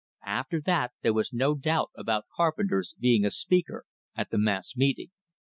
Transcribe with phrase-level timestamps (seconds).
[0.25, 3.85] After that there was no doubt about Carpenter's being a speaker
[4.15, 5.11] at the mass meeting!